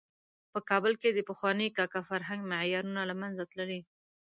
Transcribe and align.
په 0.51 0.59
کابل 0.69 0.93
کې 1.01 1.09
د 1.13 1.19
پخواني 1.29 1.67
کاکه 1.77 2.01
فرهنګ 2.09 2.41
معیارونه 2.51 3.01
له 3.09 3.15
منځه 3.21 3.43
تللي. 3.51 3.79